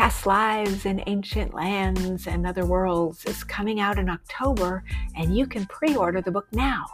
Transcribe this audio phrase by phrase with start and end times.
[0.00, 4.82] Past Lives in Ancient Lands and Other Worlds is coming out in October,
[5.14, 6.86] and you can pre order the book now.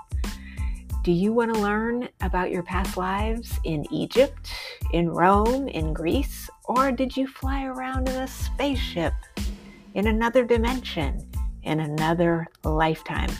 [1.04, 4.50] Do you want to learn about your past lives in Egypt,
[4.90, 9.14] in Rome, in Greece, or did you fly around in a spaceship
[9.94, 11.30] in another dimension,
[11.62, 13.30] in another lifetime?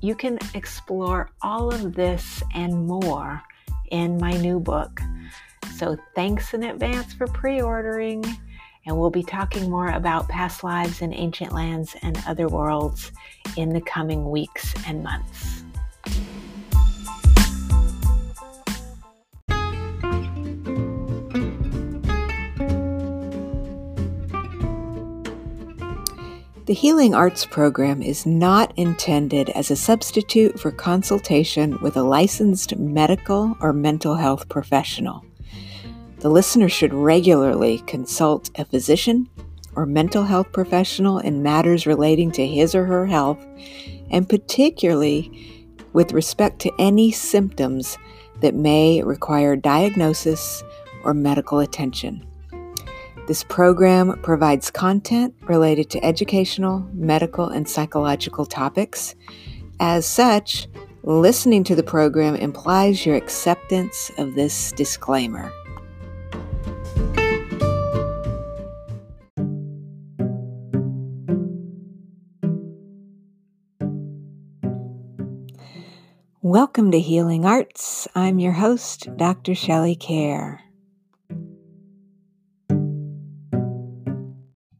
[0.00, 3.42] You can explore all of this and more
[3.90, 4.98] in my new book.
[5.74, 8.24] So, thanks in advance for pre ordering
[8.88, 13.12] and we'll be talking more about past lives in ancient lands and other worlds
[13.56, 15.62] in the coming weeks and months.
[26.64, 32.76] The Healing Arts program is not intended as a substitute for consultation with a licensed
[32.76, 35.27] medical or mental health professional.
[36.20, 39.28] The listener should regularly consult a physician
[39.76, 43.38] or mental health professional in matters relating to his or her health,
[44.10, 47.96] and particularly with respect to any symptoms
[48.40, 50.64] that may require diagnosis
[51.04, 52.26] or medical attention.
[53.28, 59.14] This program provides content related to educational, medical, and psychological topics.
[59.80, 60.66] As such,
[61.04, 65.52] listening to the program implies your acceptance of this disclaimer.
[76.48, 78.08] Welcome to Healing Arts.
[78.14, 79.54] I'm your host, Dr.
[79.54, 80.60] Shelley Kaehr.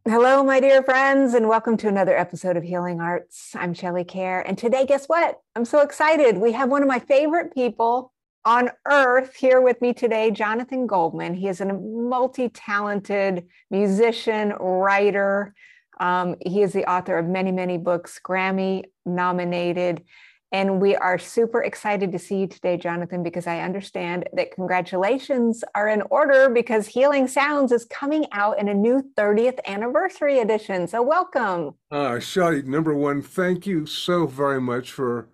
[0.07, 3.55] Hello, my dear friends, and welcome to another episode of Healing Arts.
[3.55, 4.43] I'm Shelley Kaehr.
[4.47, 5.43] And today, guess what?
[5.57, 6.39] I'm so excited.
[6.39, 8.15] We have one of my favorite people
[8.47, 11.35] on earth here with me today, Jonathan Goldman.
[11.35, 15.55] He is a multi talented musician, writer.
[16.01, 20.03] Um, he is the author of many, many books, Grammy nominated.
[20.51, 25.63] And we are super excited to see you today, Jonathan, because I understand that congratulations
[25.75, 30.87] are in order because Healing Sounds is coming out in a new 30th anniversary edition.
[30.87, 31.75] So, welcome.
[31.91, 35.29] Uh, Shadi, number one, thank you so very much for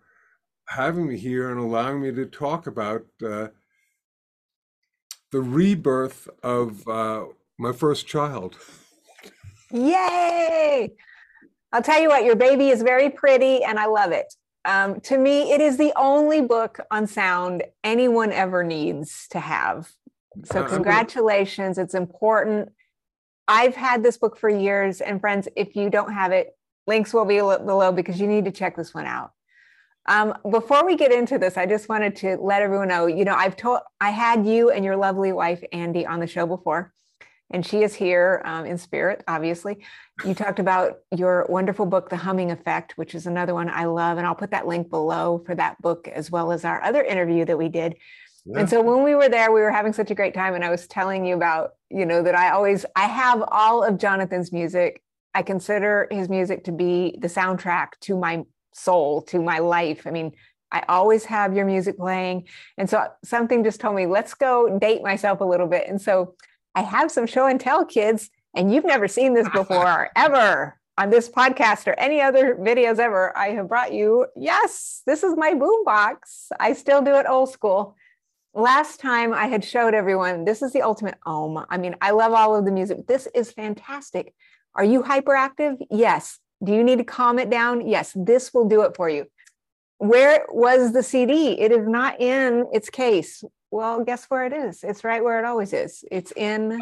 [0.66, 3.48] having me here and allowing me to talk about uh,
[5.30, 7.26] the rebirth of uh,
[7.56, 8.56] my first child.
[9.70, 10.92] Yay!
[11.72, 14.32] I'll tell you what, your baby is very pretty and I love it.
[14.64, 19.90] Um, to me, it is the only book on sound anyone ever needs to have.
[20.44, 21.78] So, congratulations.
[21.78, 22.72] It's important.
[23.46, 25.00] I've had this book for years.
[25.00, 28.50] And, friends, if you don't have it, links will be below because you need to
[28.50, 29.32] check this one out.
[30.06, 33.34] Um, before we get into this, I just wanted to let everyone know you know,
[33.34, 36.92] I've told, I had you and your lovely wife, Andi, on the show before
[37.50, 39.78] and she is here um, in spirit, obviously.
[40.22, 44.16] You talked about your wonderful book, The Humming Effect, which is another one I love.
[44.16, 47.44] And I'll put that link below for that book, as well as our other interview
[47.46, 47.96] that we did.
[48.44, 48.60] Yeah.
[48.60, 50.54] And so when we were there, we were having such a great time.
[50.54, 53.98] And I was telling you about, you know, that I always, I have all of
[53.98, 55.02] Jonathan's music.
[55.34, 60.06] I consider his music to be the soundtrack to my soul, to my life.
[60.06, 60.32] I mean,
[60.70, 62.46] I always have your music playing.
[62.78, 65.88] And so something just told me, let's go date myself a little bit.
[65.88, 66.34] And so
[66.74, 71.10] I have some show and tell kids, and you've never seen this before ever on
[71.10, 73.36] this podcast or any other videos ever.
[73.36, 76.48] I have brought you, yes, this is my boombox.
[76.60, 77.96] I still do it old school.
[78.54, 81.66] Last time I had showed everyone, this is the ultimate Om.
[81.68, 83.06] I mean, I love all of the music.
[83.08, 84.32] This is fantastic.
[84.76, 85.84] Are you hyperactive?
[85.90, 86.38] Yes.
[86.62, 87.86] Do you need to calm it down?
[87.86, 89.26] Yes, this will do it for you.
[89.98, 91.60] Where was the CD?
[91.60, 93.42] It is not in its case.
[93.72, 94.84] Well, guess where it is?
[94.84, 96.04] It's right where it always is.
[96.12, 96.78] It's in,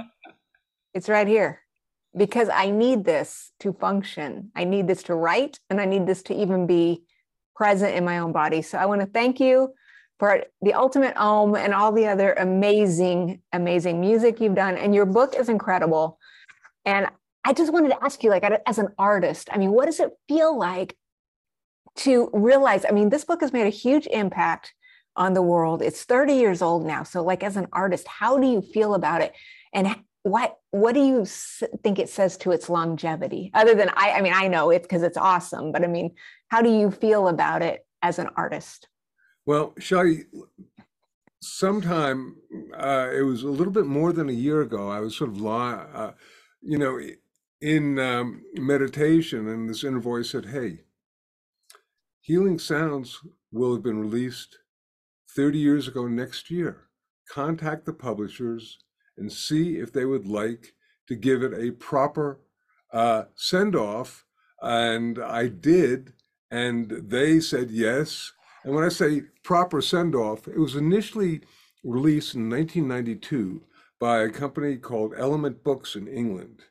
[0.93, 1.62] it's right here
[2.17, 4.51] because I need this to function.
[4.55, 7.05] I need this to write and I need this to even be
[7.55, 8.63] present in my own body.
[8.63, 9.73] So I want to thank you
[10.19, 14.77] for the ultimate Om and all the other amazing, amazing music you've done.
[14.77, 16.19] And your book is incredible.
[16.85, 17.09] And
[17.45, 20.13] I just wanted to ask you, like, as an artist, I mean, what does it
[20.29, 20.97] feel like
[21.97, 22.85] to realize?
[22.89, 24.75] I mean, this book has made a huge impact
[25.17, 25.83] on the world.
[25.83, 27.03] It's 30 years old now.
[27.03, 29.35] So, like, as an artist, how do you feel about it?
[29.73, 31.25] And what what do you
[31.83, 33.51] think it says to its longevity?
[33.55, 36.15] Other than i i mean i know it because it's awesome but i mean
[36.49, 38.89] how do you feel about it as an artist?
[39.47, 40.25] Well shelly
[41.41, 42.37] sometime
[42.77, 45.45] uh, it was a little bit more than a year ago i was sort of
[45.45, 46.13] uh,
[46.61, 47.01] you know
[47.61, 50.79] in um, meditation and this inner voice said hey
[52.21, 53.19] healing sounds
[53.51, 54.57] will have been released
[55.35, 56.89] 30 years ago next year.
[57.29, 58.79] Contact the publishers
[59.23, 60.75] and see if they would like
[61.07, 62.41] to give it a proper
[62.93, 64.25] uh, send off.
[64.61, 66.13] And I did,
[66.51, 68.33] and they said yes.
[68.65, 71.41] And when I say proper send off, it was initially
[71.85, 73.63] released in 1992
[74.01, 76.63] by a company called Element Books in England.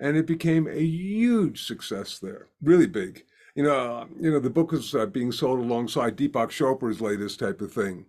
[0.00, 3.24] And it became a huge success there, really big.
[3.54, 7.60] You know, you know, the book was uh, being sold alongside Deepak Chopra's latest type
[7.60, 8.06] of thing.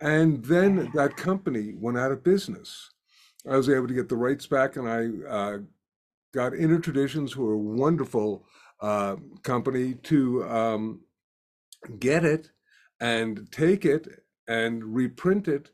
[0.00, 2.90] And then that company went out of business.
[3.48, 5.58] I was able to get the rights back, and I uh,
[6.34, 8.44] got Inner Traditions, who are a wonderful
[8.80, 11.00] uh, company, to um,
[11.98, 12.50] get it
[13.00, 14.08] and take it
[14.48, 15.70] and reprint it.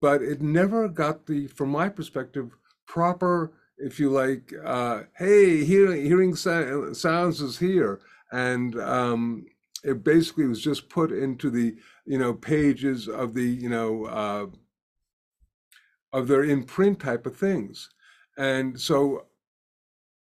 [0.00, 2.56] But it never got the, from my perspective,
[2.86, 8.00] proper, if you like, uh, hey, hearing, hearing sounds is here.
[8.30, 9.46] And um,
[9.82, 14.46] it basically was just put into the, you know, pages of the, you know, uh,
[16.12, 17.90] of their in print type of things.
[18.36, 19.26] And so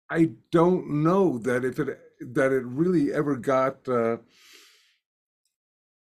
[0.10, 2.00] I don't know that if it
[2.34, 4.18] that it really ever got uh,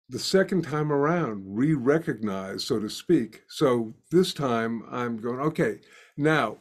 [0.09, 3.43] the second time around re-recognized, so to speak.
[3.47, 5.79] So this time I'm going okay.
[6.17, 6.57] Now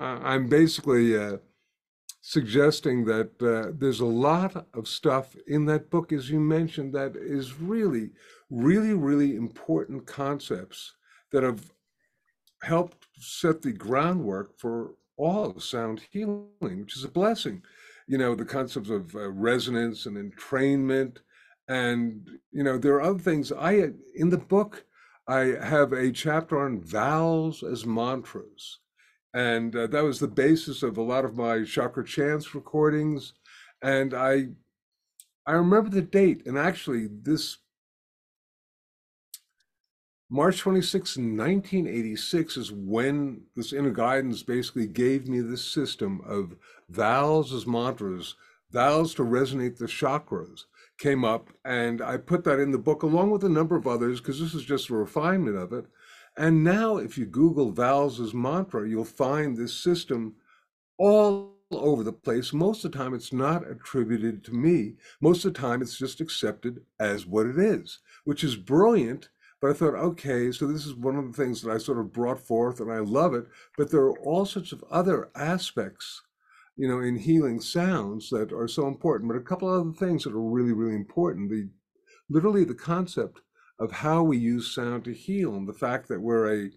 [0.00, 1.36] I'm basically uh,
[2.20, 7.16] suggesting that uh, there's a lot of stuff in that book, as you mentioned, that
[7.16, 8.10] is really,
[8.50, 10.94] really, really important concepts
[11.32, 11.73] that have
[12.64, 17.62] helped set the groundwork for all of sound healing, which is a blessing.
[18.06, 21.18] You know, the concepts of uh, resonance and entrainment.
[21.68, 23.52] And, you know, there are other things.
[23.52, 24.84] I, in the book,
[25.26, 28.80] I have a chapter on vowels as mantras.
[29.32, 33.32] And uh, that was the basis of a lot of my chakra chants recordings.
[33.82, 34.48] And I,
[35.46, 36.46] I remember the date.
[36.46, 37.58] And actually, this
[40.34, 46.56] March 26, 1986 is when this inner guidance basically gave me this system of
[46.88, 48.34] vowels as mantras,
[48.72, 50.64] vowels to resonate the chakras
[50.98, 51.50] came up.
[51.64, 54.54] And I put that in the book along with a number of others because this
[54.54, 55.84] is just a refinement of it.
[56.36, 60.34] And now, if you Google vowels as mantra, you'll find this system
[60.98, 62.52] all over the place.
[62.52, 64.94] Most of the time, it's not attributed to me.
[65.20, 69.28] Most of the time, it's just accepted as what it is, which is brilliant
[69.64, 72.12] but I thought, okay, so this is one of the things that I sort of
[72.12, 73.46] brought forth and I love it.
[73.78, 76.20] But there are all sorts of other aspects,
[76.76, 79.30] you know, in healing sounds that are so important.
[79.30, 81.48] But a couple other things that are really, really important.
[81.48, 81.70] The
[82.28, 83.40] literally the concept
[83.78, 86.70] of how we use sound to heal and the fact that we're a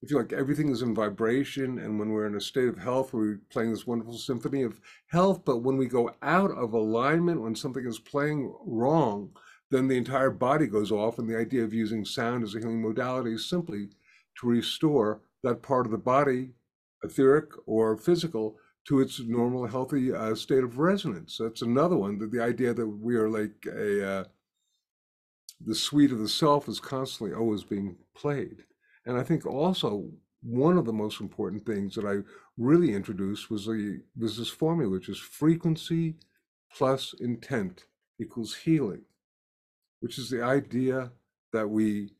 [0.00, 3.12] if you like everything is in vibration and when we're in a state of health
[3.12, 7.54] we're playing this wonderful symphony of health but when we go out of alignment when
[7.54, 9.30] something is playing wrong
[9.70, 11.18] then the entire body goes off.
[11.18, 13.88] And the idea of using sound as a healing modality is simply
[14.40, 16.50] to restore that part of the body,
[17.02, 18.56] etheric or physical,
[18.86, 21.38] to its normal, healthy uh, state of resonance.
[21.40, 22.18] That's another one.
[22.18, 24.24] That the idea that we are like a uh,
[25.60, 28.64] the suite of the self is constantly always being played.
[29.06, 30.10] And I think also
[30.42, 32.18] one of the most important things that I
[32.56, 36.14] really introduced was the was this formula, which is frequency
[36.72, 37.86] plus intent
[38.20, 39.02] equals healing
[40.06, 41.10] which is the idea
[41.52, 42.12] that we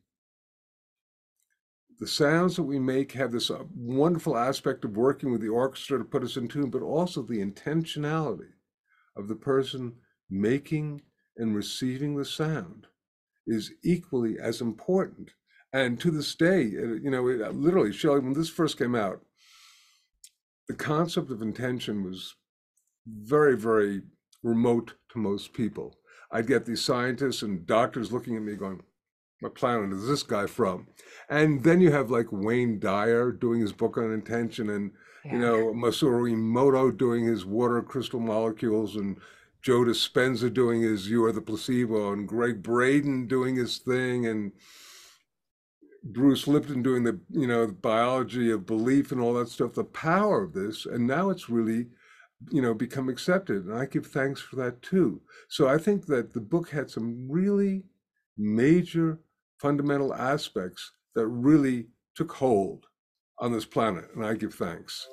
[2.01, 5.97] the sounds that we make have this uh, wonderful aspect of working with the orchestra
[5.97, 8.51] to put us in tune, but also the intentionality
[9.15, 9.93] of the person
[10.29, 11.01] making
[11.37, 12.87] and receiving the sound
[13.47, 15.31] is equally as important.
[15.71, 19.21] And to this day, you know, it, literally, Shelly, when this first came out,
[20.67, 22.35] the concept of intention was
[23.07, 24.01] very, very
[24.43, 25.96] remote to most people.
[26.31, 28.81] I'd get these scientists and doctors looking at me going,
[29.39, 30.87] what planet is this guy from?
[31.29, 34.91] And then you have like Wayne Dyer doing his book on intention and,
[35.23, 35.33] yeah.
[35.33, 39.17] you know, Masaru Emoto doing his water crystal molecules and
[39.61, 44.51] Joe Dispenza doing his You Are the Placebo and Gregg Braden doing his thing and
[46.03, 49.83] Bruce Lipton doing the, you know, the biology of belief and all that stuff, the
[49.83, 50.85] power of this.
[50.85, 51.87] And now it's really
[52.51, 53.65] you know, become accepted.
[53.65, 55.21] And I give thanks for that too.
[55.49, 57.83] So I think that the book had some really
[58.37, 59.19] major
[59.59, 62.85] fundamental aspects that really took hold
[63.39, 65.07] on this planet, and I give thanks.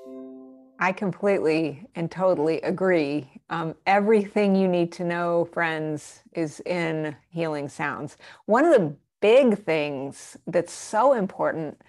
[0.81, 3.31] I completely and totally agree.
[3.49, 8.17] Um, everything you need to know, friends, is in Healing Sounds.
[8.47, 11.81] One of the big things that's so important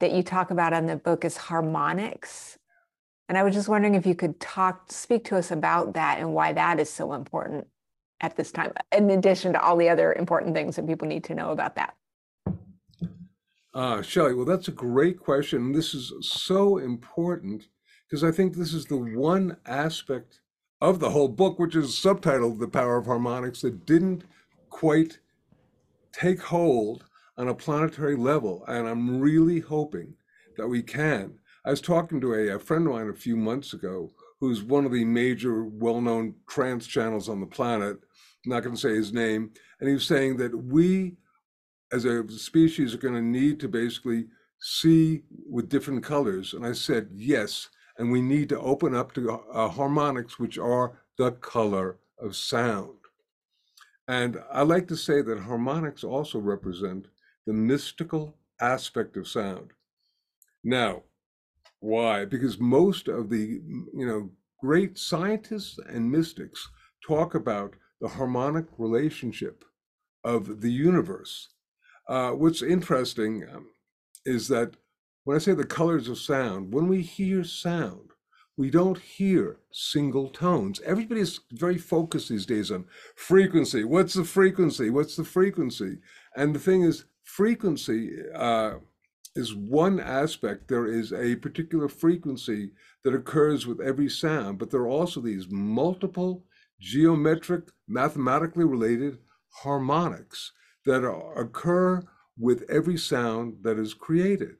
[0.00, 2.58] that you talk about in the book is harmonics.
[3.32, 6.34] And I was just wondering if you could talk, speak to us about that and
[6.34, 7.66] why that is so important
[8.20, 11.34] at this time, in addition to all the other important things that people need to
[11.34, 11.96] know about that.
[13.72, 15.72] Uh, Shelley, well, that's a great question.
[15.72, 17.68] This is so important
[18.06, 20.42] because I think this is the one aspect
[20.82, 24.24] of the whole book, which is subtitled The Power of Harmonics, that didn't
[24.68, 25.20] quite
[26.12, 27.06] take hold
[27.38, 28.62] on a planetary level.
[28.68, 30.16] And I'm really hoping
[30.58, 31.38] that we can.
[31.64, 34.84] I was talking to a, a friend of mine a few months ago who's one
[34.84, 37.98] of the major well known trance channels on the planet.
[38.44, 39.52] I'm not going to say his name.
[39.78, 41.16] And he was saying that we
[41.92, 44.26] as a species are going to need to basically
[44.60, 46.54] see with different colors.
[46.54, 47.68] And I said, yes.
[47.98, 52.94] And we need to open up to uh, harmonics, which are the color of sound.
[54.08, 57.06] And I like to say that harmonics also represent
[57.46, 59.70] the mystical aspect of sound.
[60.64, 61.02] Now,
[61.82, 62.24] why?
[62.24, 63.60] Because most of the,
[63.94, 66.68] you know, great scientists and mystics
[67.06, 69.64] talk about the harmonic relationship
[70.24, 71.48] of the universe
[72.08, 73.66] uh, what's interesting um,
[74.24, 74.76] is that
[75.24, 78.10] when I say the colors of sound, when we hear sound,
[78.56, 80.80] we don't hear single tones.
[80.84, 82.84] Everybody's very focused these days on
[83.16, 83.84] frequency.
[83.84, 84.90] What's the frequency?
[84.90, 85.98] What's the frequency?
[86.36, 88.74] And the thing is, frequency uh,
[89.34, 90.68] is one aspect.
[90.68, 92.72] There is a particular frequency
[93.04, 96.44] that occurs with every sound, but there are also these multiple
[96.80, 99.18] geometric, mathematically related
[99.62, 100.52] harmonics
[100.84, 102.02] that occur
[102.38, 104.56] with every sound that is created.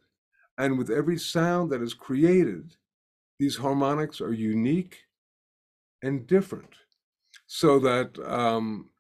[0.59, 2.76] And with every sound that is created,
[3.38, 4.99] these harmonics are unique
[6.02, 6.75] and different.
[7.47, 8.91] So that um,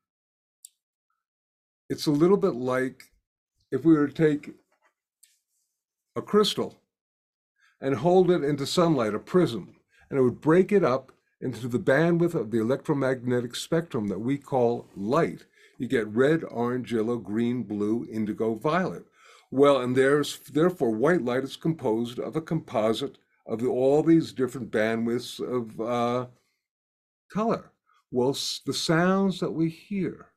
[1.88, 3.04] it's a little bit like
[3.70, 4.54] if we were to take
[6.16, 6.78] a crystal
[7.80, 9.74] and hold it into sunlight, a prism,
[10.08, 14.38] and it would break it up into the bandwidth of the electromagnetic spectrum that we
[14.38, 15.44] call light
[15.82, 19.04] you get red, orange, yellow, green, blue, indigo, violet.
[19.50, 24.32] Well, and there's therefore white light is composed of a composite of the, all these
[24.32, 26.26] different bandwidths of uh,
[27.32, 27.72] color.
[28.12, 30.28] Well, the sounds that we hear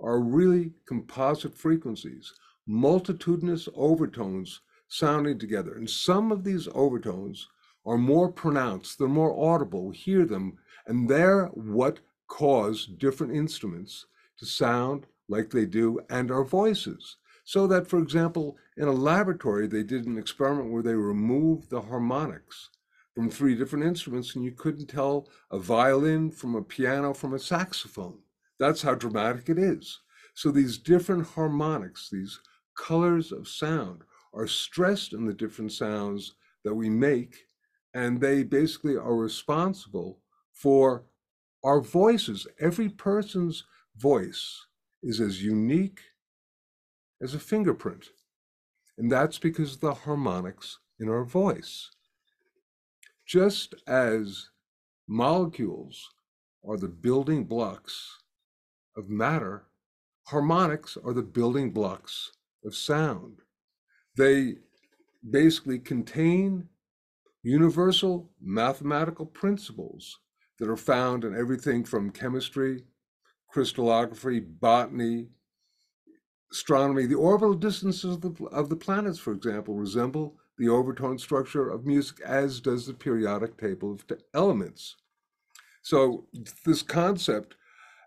[0.00, 2.32] are really composite frequencies,
[2.66, 5.74] multitudinous overtones sounding together.
[5.74, 7.48] And some of these overtones
[7.84, 14.06] are more pronounced, they're more audible, we hear them, and they're what cause different instruments
[14.38, 17.16] to sound like they do and our voices.
[17.44, 21.80] So that, for example, in a laboratory, they did an experiment where they removed the
[21.80, 22.70] harmonics
[23.14, 27.38] from three different instruments, and you couldn't tell a violin from a piano from a
[27.38, 28.18] saxophone.
[28.58, 30.00] That's how dramatic it is.
[30.34, 32.40] So these different harmonics, these
[32.76, 34.02] colors of sound,
[34.36, 37.46] are stressed in the different sounds that we make,
[37.94, 40.20] and they basically are responsible
[40.52, 41.04] for
[41.64, 42.46] our voices.
[42.60, 43.64] Every person's
[43.96, 44.66] voice
[45.02, 46.00] is as unique
[47.22, 48.08] as a fingerprint.
[48.98, 51.90] And that's because of the harmonics in our voice.
[53.26, 54.50] Just as
[55.08, 56.08] molecules
[56.66, 58.18] are the building blocks
[58.96, 59.66] of matter,
[60.24, 62.32] harmonics are the building blocks
[62.64, 63.40] of sound.
[64.16, 64.56] They
[65.28, 66.68] basically contain
[67.42, 70.18] universal mathematical principles
[70.58, 72.84] that are found in everything from chemistry
[73.48, 75.28] crystallography, botany,
[76.52, 77.06] astronomy.
[77.06, 81.86] The orbital distances of the, of the planets, for example, resemble the overtone structure of
[81.86, 84.04] music, as does the periodic table of
[84.34, 84.96] elements.
[85.82, 86.26] So,
[86.64, 87.56] this concept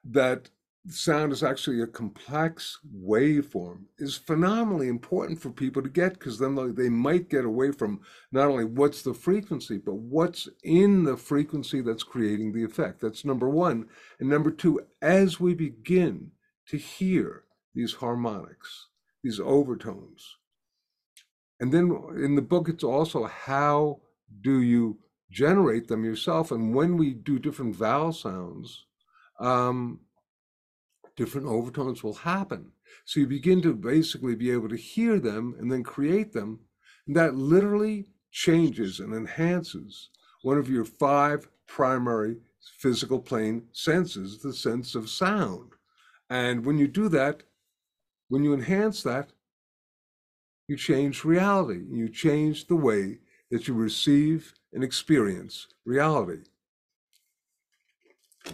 [0.03, 0.49] that
[0.88, 6.55] sound is actually a complex waveform is phenomenally important for people to get because then
[6.75, 8.00] they might get away from
[8.31, 13.01] not only what's the frequency, but what's in the frequency that's creating the effect.
[13.01, 13.88] That's number one.
[14.19, 16.31] And number two, as we begin
[16.67, 17.43] to hear
[17.75, 18.88] these harmonics,
[19.21, 20.38] these overtones,
[21.59, 24.00] and then in the book, it's also how
[24.41, 24.98] do you
[25.29, 26.51] generate them yourself?
[26.51, 28.86] And when we do different vowel sounds,
[29.39, 30.00] um,
[31.19, 32.71] different overtones will happen.
[33.03, 36.61] So you begin to basically be able to hear them and then create them.
[37.05, 40.11] And that literally changes and enhances
[40.43, 42.38] one of your five primary
[42.77, 45.71] physical plane senses, the sense of sound.
[46.29, 47.43] And when you do that,
[48.29, 49.31] when you enhance that,
[50.69, 51.83] you change reality.
[51.91, 53.17] You change the way
[53.51, 56.43] that you receive and experience reality.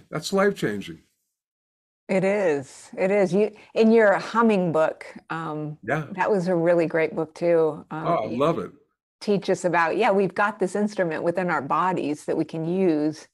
[0.09, 1.03] That's life changing.
[2.07, 2.91] It is.
[2.97, 3.33] It is.
[3.33, 5.05] You in your humming book.
[5.29, 6.05] Um, Yeah.
[6.11, 7.83] that was a really great book too.
[7.91, 8.71] Um, Oh, I love it.
[9.21, 13.27] teach us about yeah, we've got this instrument within our bodies that we can use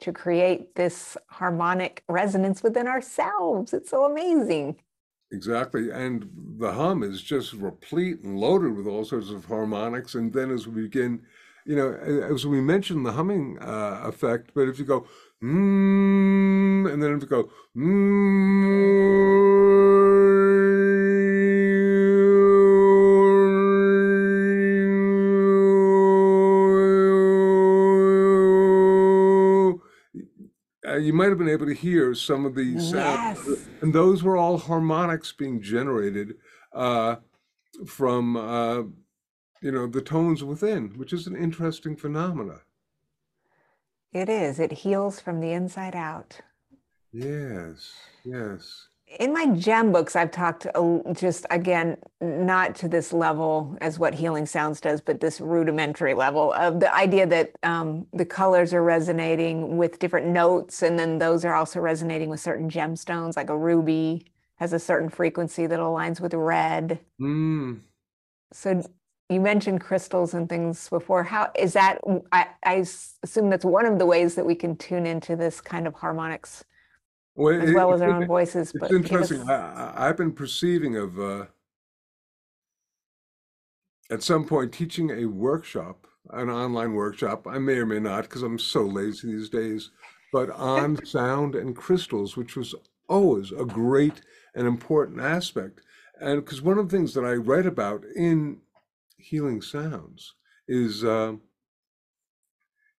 [0.00, 3.74] to create this harmonic resonance within ourselves.
[3.74, 4.76] It's so amazing.
[5.30, 5.90] Exactly.
[5.90, 10.14] And the hum is just replete and loaded with all sorts of harmonics.
[10.14, 11.22] And then as we begin,
[11.66, 15.06] you know, as we mentioned the humming uh, effect, but if you go,
[15.42, 16.37] mm,
[16.88, 17.50] and then go,
[30.86, 33.68] uh, you might have been able to hear some of the sounds, Yes.
[33.80, 36.34] and those were all harmonics being generated
[36.72, 37.16] uh,
[37.86, 38.82] from uh,
[39.60, 42.60] you know the tones within, which is an interesting phenomena.
[44.12, 44.58] It is.
[44.58, 46.40] It heals from the inside out.
[47.12, 47.92] Yes,
[48.24, 48.88] yes,
[49.18, 50.66] in my gem books i've talked
[51.14, 56.52] just again not to this level as what healing sounds does but this rudimentary level
[56.52, 61.42] of the idea that um, the colors are resonating with different notes and then those
[61.42, 64.26] are also resonating with certain gemstones like a ruby
[64.58, 66.98] has a certain frequency that aligns with red.
[67.20, 67.78] Mm,
[68.52, 68.82] so
[69.28, 71.22] you mentioned crystals and things before.
[71.22, 72.00] How is that
[72.32, 72.84] I
[73.22, 76.64] assume that's one of the ways that we can tune into this kind of harmonics
[77.38, 79.40] well, as well as our own voices It's but interesting.
[79.42, 81.46] us- I, I've been perceiving of uh,
[84.10, 87.46] at some point teaching a workshop, an online workshop.
[87.46, 89.90] I may or may not because I'm so lazy these days,
[90.32, 92.74] but on sound and crystals, which was
[93.08, 94.20] always a great
[94.54, 95.80] and important aspect.
[96.20, 98.58] And because one of the things that I write about in
[99.16, 100.34] Healing Sounds
[100.66, 101.34] is uh,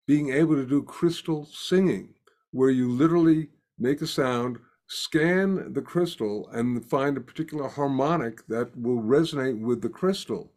[0.07, 2.13] being able to do crystal singing,
[2.51, 8.75] where you literally make a sound, scan the crystal, and find a particular harmonic that
[8.77, 10.51] will resonate with the crystal.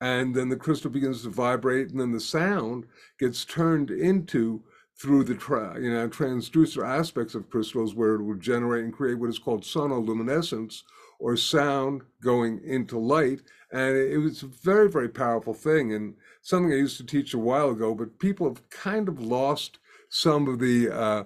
[0.00, 2.86] And then the crystal begins to vibrate, and then the sound
[3.18, 4.62] gets turned into
[5.00, 5.34] through the
[5.80, 9.62] you know transducer aspects of crystals, where it will generate and create what is called
[9.62, 10.82] sonoluminescence,
[11.18, 13.40] or sound going into light.
[13.72, 17.38] And it was a very, very powerful thing, and something I used to teach a
[17.38, 17.94] while ago.
[17.94, 21.24] But people have kind of lost some of the uh,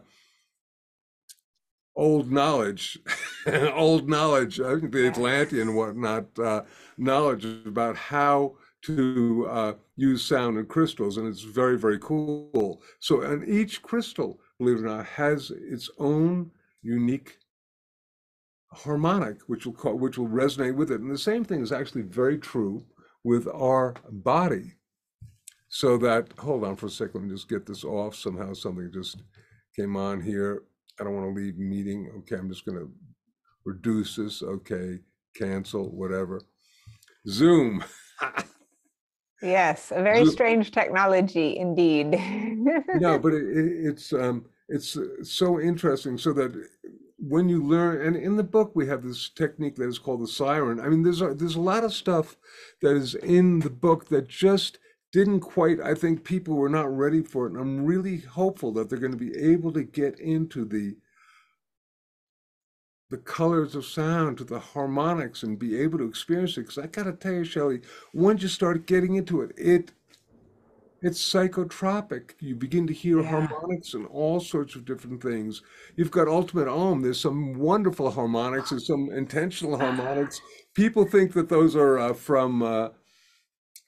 [1.94, 2.98] old knowledge,
[3.74, 6.62] old knowledge, I think the Atlantean whatnot, uh,
[6.96, 12.82] knowledge about how to uh, use sound and crystals, and it's very, very cool.
[13.00, 16.50] So, and each crystal, believe it or not, has its own
[16.82, 17.38] unique
[18.72, 21.00] harmonic, which will call, which will resonate with it.
[21.00, 22.84] And the same thing is actually very true
[23.24, 24.74] with our body.
[25.68, 28.14] So that, hold on for a second, let me just get this off.
[28.14, 29.22] Somehow something just
[29.76, 30.64] came on here.
[31.00, 32.10] I don't want to leave meeting.
[32.18, 32.90] Okay, I'm just going to
[33.64, 34.42] reduce this.
[34.42, 34.98] Okay,
[35.34, 36.42] cancel, whatever.
[37.28, 37.84] Zoom.
[39.42, 42.12] Yes, a very Zo- strange technology indeed.
[42.94, 46.16] no, but it, it, it's um, it's uh, so interesting.
[46.16, 46.52] So that
[47.18, 50.28] when you learn, and in the book we have this technique that is called the
[50.28, 50.80] siren.
[50.80, 52.36] I mean, there's a, there's a lot of stuff
[52.82, 54.78] that is in the book that just
[55.12, 55.80] didn't quite.
[55.80, 59.12] I think people were not ready for it, and I'm really hopeful that they're going
[59.12, 60.96] to be able to get into the
[63.10, 66.62] the colors of sound to the harmonics and be able to experience it.
[66.62, 67.82] Because I got to tell you, Shelley,
[68.14, 69.92] once you start getting into it, it
[71.02, 72.30] it's psychotropic.
[72.40, 73.28] You begin to hear Yeah.
[73.30, 75.60] harmonics and all sorts of different things.
[75.96, 77.02] You've got Ultimate Om.
[77.02, 80.40] There's some wonderful harmonics and some intentional harmonics.
[80.74, 82.90] People think that those are uh, from uh,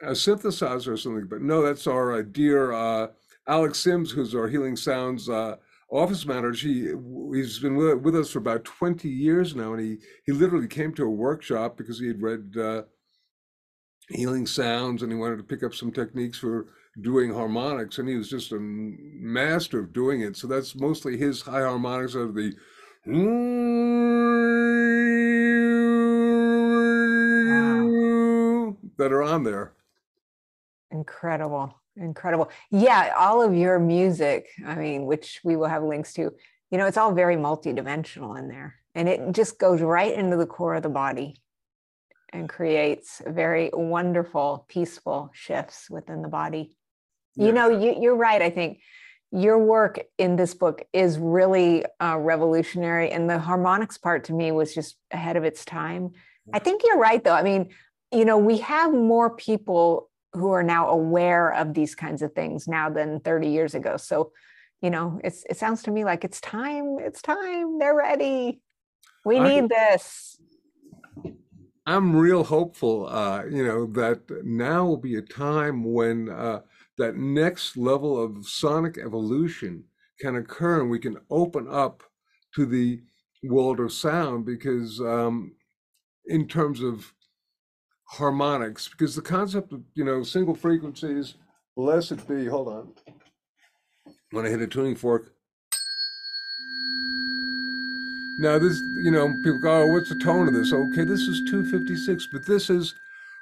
[0.05, 3.09] a synthesizer or something, but no, that's our uh, dear uh,
[3.49, 5.57] Alex Sims, who's our Healing Sounds uh,
[5.91, 6.67] office manager.
[6.67, 6.93] He
[7.37, 10.95] he's been with, with us for about 20 years now, and he he literally came
[10.95, 12.83] to a workshop because he had read uh,
[14.11, 16.69] Healing Sounds and he wanted to pick up some techniques for
[17.01, 20.37] doing harmonics, and he was just a master of doing it.
[20.37, 22.53] So that's mostly his high harmonics of the
[28.97, 29.73] that are on there.
[30.95, 31.75] Incredible.
[31.97, 32.51] Incredible.
[32.71, 36.33] Yeah, all of your music, I mean, which we will have links to,
[36.71, 38.77] you know, it's all very multidimensional in there.
[38.95, 41.43] And it just goes right into the core of the body
[42.33, 46.77] and creates very wonderful, peaceful shifts within the body.
[47.35, 47.47] Yeah.
[47.47, 48.41] You know, you, you're right.
[48.41, 48.81] I think
[49.33, 53.11] your work in this book is really uh, revolutionary.
[53.11, 56.13] And the harmonics part to me was just ahead of its time.
[56.53, 57.33] I think you're right, though.
[57.33, 57.71] I mean,
[58.13, 62.67] you know, we have more people who are now aware of these kinds of things
[62.69, 63.97] now than 30 years ago.
[63.97, 64.33] So,
[64.83, 68.61] you know, it's it sounds to me like it's time, it's time, they're ready.
[69.25, 70.37] We I- need this.
[71.87, 76.63] I'm real hopeful, uh, you know, that now will be a time when uh,
[76.97, 79.85] that next level of sonic evolution
[80.19, 82.03] can occur and we can open up
[82.55, 83.03] to the
[83.43, 85.55] world of sound because, um,
[86.27, 87.13] in terms of
[88.17, 91.35] harmonics, because the concept of, you know, single frequencies,
[91.77, 92.93] blessed be, hold on,
[94.31, 95.35] when I hit a tuning fork,
[98.37, 100.73] Now this, you know, people go, oh, what's the tone of this?
[100.73, 102.95] Okay, this is 256, but this is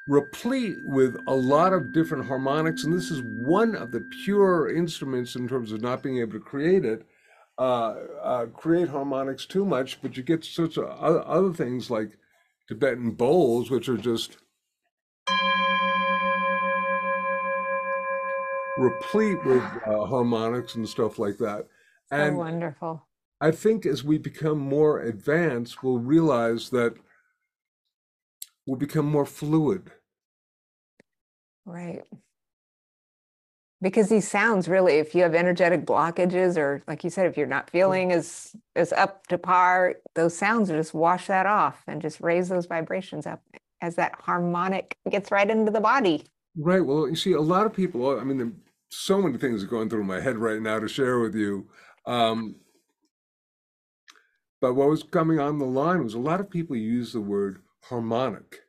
[0.07, 5.35] replete with a lot of different harmonics, and this is one of the pure instruments
[5.35, 7.07] in terms of not being able to create it,
[7.59, 12.19] uh, uh, create harmonics too much, but you get such a, other things like
[12.69, 14.37] Tibetan bowls, which are just
[18.79, 21.67] replete with uh, harmonics and stuff like that.
[22.07, 23.07] So And wonderful.
[23.41, 26.95] I think as we become more advanced, we'll realize that
[28.67, 29.91] we'll become more fluid.
[31.65, 32.03] Right.
[33.81, 37.49] Because these sounds really, if you have energetic blockages, or like you said, if you're
[37.49, 42.01] not feeling as as up to par, those sounds will just wash that off and
[42.01, 43.43] just raise those vibrations up
[43.81, 46.25] as that harmonic gets right into the body.
[46.57, 46.85] Right.
[46.85, 48.53] Well, you see, a lot of people, I mean, there,
[48.91, 51.69] so many things are going through my head right now to share with you.
[52.07, 52.57] Um,
[54.61, 57.63] but what was coming on the line was a lot of people use the word
[57.85, 58.61] harmonic,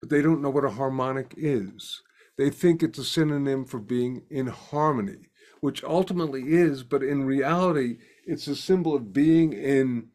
[0.00, 2.02] but they don't know what a harmonic is.
[2.38, 5.28] They think it's a synonym for being in harmony,
[5.60, 10.08] which ultimately is, but in reality, it's a symbol of being in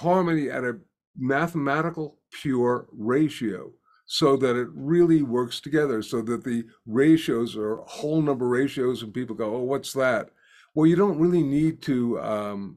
[0.00, 0.78] harmony at a
[1.16, 3.72] mathematical pure ratio
[4.06, 9.14] so that it really works together so that the ratios are whole number ratios and
[9.14, 10.30] people go oh what's that?
[10.74, 12.76] Well you don't really need to um,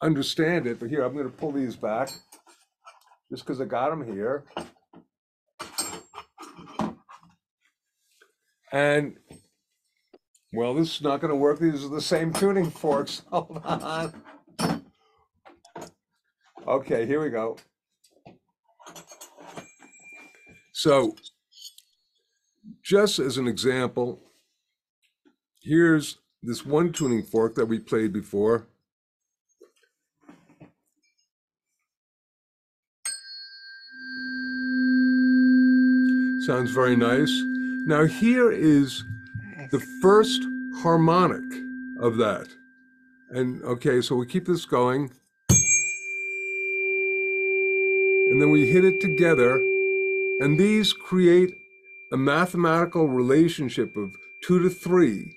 [0.00, 2.08] understand it but here i'm going to pull these back
[3.30, 4.44] just because i got them here.
[8.72, 9.18] And
[10.54, 14.22] well this is not going to work these are the same tuning forks hold on.
[16.66, 17.58] Okay here we go
[20.82, 21.14] so
[22.82, 24.18] just as an example,
[25.62, 28.66] here's this one tuning fork that we played before.
[36.46, 37.30] Sounds very nice.
[37.86, 39.04] Now here is
[39.70, 40.42] the first
[40.78, 41.44] harmonic
[42.00, 42.48] of that.
[43.30, 45.12] And okay, so we keep this going.
[48.30, 49.60] And then we hit it together.
[50.42, 51.54] And these create
[52.10, 55.36] a mathematical relationship of two to three,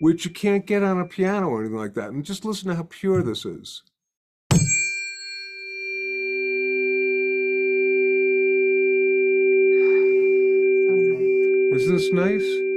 [0.00, 2.10] which you can't get on a piano or anything like that.
[2.10, 3.82] And just listen to how pure this is.
[11.72, 12.71] Isn't this nice?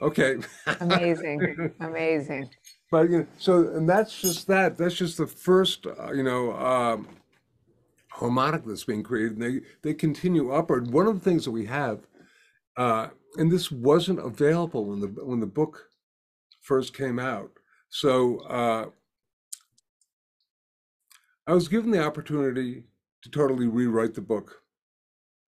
[0.00, 0.36] Okay.
[0.80, 1.74] Amazing.
[1.80, 2.50] Amazing.
[2.90, 4.76] But you know, so and that's just that.
[4.76, 7.08] That's just the first, uh, you know, um,
[8.10, 9.32] harmonic that's being created.
[9.38, 10.90] And they they continue upward.
[10.92, 12.06] One of the things that we have,
[12.76, 15.88] uh, and this wasn't available when the when the book
[16.60, 17.50] first came out.
[17.88, 18.86] So uh,
[21.46, 22.84] I was given the opportunity
[23.22, 24.62] to totally rewrite the book,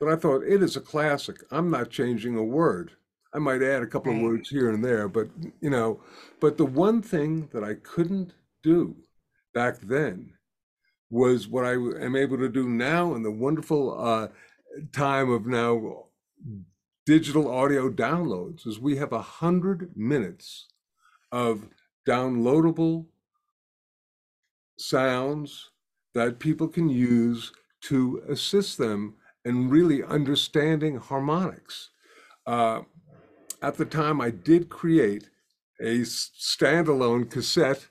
[0.01, 1.37] but I thought it is a classic.
[1.51, 2.93] I'm not changing a word.
[3.39, 5.29] I might add a couple of words here and there, but
[5.61, 6.01] you know,
[6.41, 8.33] but the one thing that I couldn't
[8.65, 8.97] do
[9.55, 10.33] back then
[11.09, 14.27] was what I am able to do now in the wonderful uh,
[14.91, 16.07] time of now
[17.07, 20.67] digital audio downloads is we have a hundred minutes
[21.31, 21.69] of
[22.09, 23.07] downloadable
[24.79, 25.71] sounds
[26.15, 31.91] that people can use to assist them in really understanding harmonics.
[32.45, 32.81] Uh,
[33.63, 35.31] at the time, I did create
[35.81, 37.89] a standalone cassette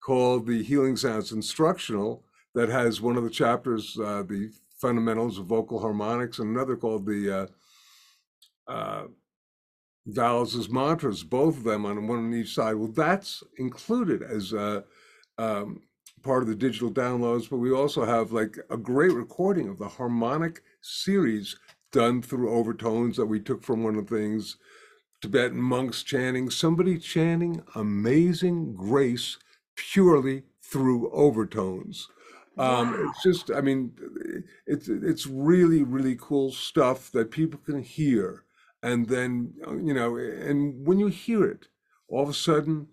[0.00, 4.50] called the Healing Sounds Instructional that has one of the chapters, uh, the
[4.80, 7.48] fundamentals of vocal harmonics, and another called the
[8.68, 9.04] uh, uh,
[10.06, 12.74] vowels as mantras, both of them on one on each side.
[12.74, 14.82] Well, that's included as uh,
[15.36, 15.82] um,
[16.22, 19.88] part of the digital downloads, but we also have like a great recording of the
[19.88, 21.56] harmonic series
[21.92, 24.56] done through overtones that we took from one of the things
[25.20, 29.36] Tibetan monks chanting, somebody chanting Amazing Grace
[29.76, 32.08] purely through overtones.
[32.56, 33.08] Um, Wow.
[33.08, 33.92] it's just, I mean,
[34.66, 38.44] it's it's really, really cool stuff that people can hear.
[38.82, 39.54] And then,
[39.84, 41.68] you know, and when you hear it,
[42.08, 42.88] all of a sudden,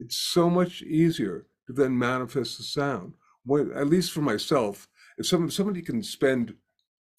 [0.00, 3.14] it's so much easier to then manifest the sound.
[3.44, 6.54] When, at least for myself, if some, somebody can spend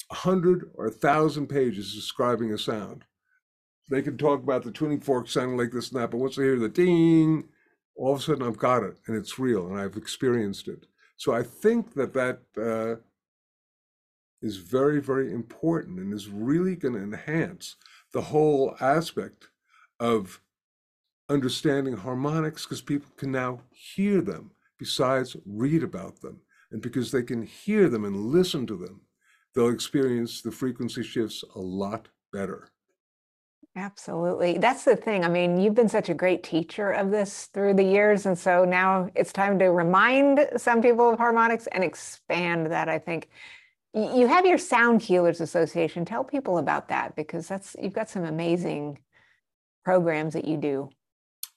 [0.09, 3.05] a hundred or a thousand pages describing a sound,
[3.89, 6.43] they can talk about the tuning fork sounding like this and that, but once they
[6.43, 7.49] hear the ding,
[7.95, 10.85] all of a sudden I've got it and it's real and I've experienced it.
[11.17, 13.01] So I think that that uh,
[14.41, 17.75] is very, very important and is really going to enhance
[18.11, 19.49] the whole aspect
[19.99, 20.41] of
[21.29, 26.41] understanding harmonics because people can now hear them besides read about them.
[26.71, 29.01] And because they can hear them and listen to them,
[29.53, 32.70] they'll experience the frequency shifts a lot better.
[33.75, 34.57] Absolutely.
[34.57, 35.23] That's the thing.
[35.23, 38.25] I mean, you've been such a great teacher of this through the years.
[38.25, 42.99] And so now it's time to remind some people of harmonics and expand that, I
[42.99, 43.29] think.
[43.93, 46.03] You have your Sound Healers Association.
[46.03, 48.99] Tell people about that because that's you've got some amazing
[49.85, 50.89] programs that you do.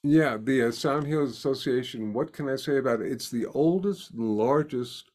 [0.03, 3.11] Yeah, the uh, Sound Healers Association, what can I say about it?
[3.11, 5.11] It's the oldest and largest.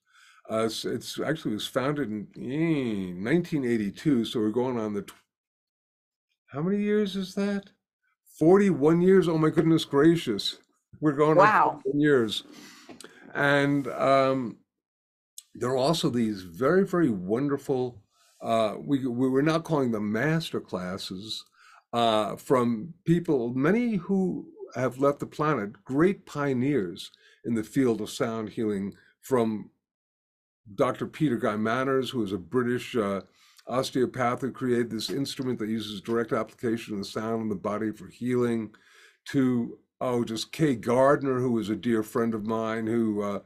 [0.48, 5.06] Uh, it's actually was founded in eh, 1982, so we're going on the
[6.52, 7.64] how many years is that?
[8.38, 9.28] 41 years.
[9.28, 10.58] Oh my goodness gracious.
[11.00, 11.80] We're going on Wow.
[11.84, 12.44] 41 years.
[13.34, 14.58] And um,
[15.54, 18.02] there are also these very, very wonderful,
[18.42, 21.44] uh, we, we we're now calling them master classes
[21.92, 27.10] uh, from people, many who have left the planet, great pioneers
[27.44, 29.70] in the field of sound healing, from
[30.74, 31.06] Dr.
[31.06, 33.20] Peter Guy Manners, who is a British uh,
[33.66, 37.92] osteopath who created this instrument that uses direct application of the sound in the body
[37.92, 38.70] for healing,
[39.27, 43.40] to, oh, just Kay Gardner, who was a dear friend of mine, who uh,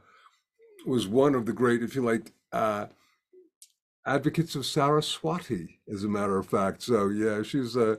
[0.85, 2.87] was one of the great, if you like, uh,
[4.05, 6.81] advocates of Saraswati, as a matter of fact.
[6.83, 7.95] So yeah, she's uh,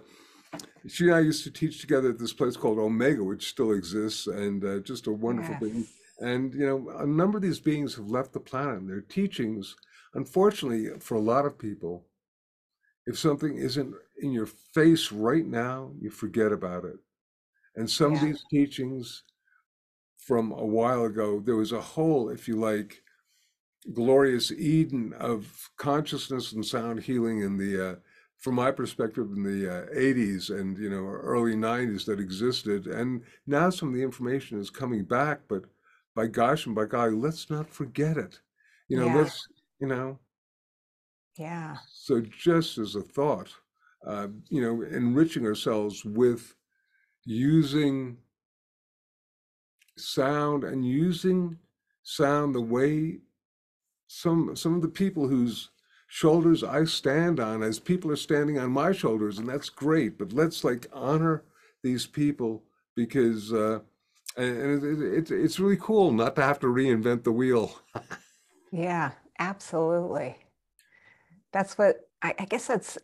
[0.87, 4.27] she and I used to teach together at this place called Omega, which still exists,
[4.27, 5.73] and uh, just a wonderful Yes.
[5.73, 5.87] thing.
[6.21, 9.77] And you know, a number of these beings have left the planet, and their teachings,
[10.17, 12.07] unfortunately, for a lot of people,
[13.07, 16.99] if something isn't in your face right now, you forget about it.
[17.77, 19.25] And some of these teachings
[20.19, 23.03] from a while ago, there was a whole, if you like,
[23.93, 27.97] glorious Eden of consciousness and sound healing in the, uh,
[28.39, 33.23] from my perspective, in the uh, 80s and you know early 90s that existed, and
[33.47, 35.41] now some of the information is coming back.
[35.49, 35.65] But
[36.15, 38.41] by gosh and by golly, let's not forget it.
[38.89, 39.17] You know, Yeah.
[39.21, 39.49] let's
[39.81, 40.19] you know.
[41.37, 41.77] Yeah.
[41.93, 43.53] So just as a thought,
[44.07, 46.55] uh, you know, enriching ourselves with
[47.25, 48.19] using
[49.99, 51.59] sound and using
[52.03, 53.19] sound the way
[54.07, 55.71] some some of the people whose
[56.07, 60.19] shoulders I stand on as people are standing on my shoulders, and that's great.
[60.19, 61.45] But let's like honor
[61.83, 62.63] these people
[62.95, 63.81] because uh,
[64.37, 67.81] and, and it, it, it's it's really cool not to have to reinvent the wheel.
[68.73, 70.37] Yeah, absolutely.
[71.53, 72.99] That's what I, I guess that's,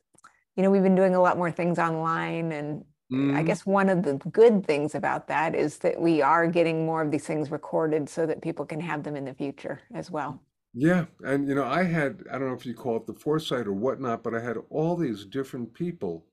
[0.57, 2.53] you know, we've been doing a lot more things online.
[2.53, 2.85] And
[3.33, 3.43] I Mhm.
[3.43, 7.11] guess one of the good things about that is that we are getting more of
[7.11, 10.43] these things recorded so that people can have them in the future as well.
[10.75, 13.67] Yeah, and you know, I had, I don't know if you call it the foresight
[13.67, 16.27] or whatnot, but I had all these different people